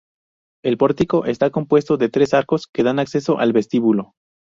[0.65, 4.15] El pórtico está compuesto de tres arcos, que dan acceso al vestíbulo.